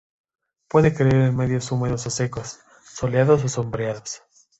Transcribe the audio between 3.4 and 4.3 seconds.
o sombreados.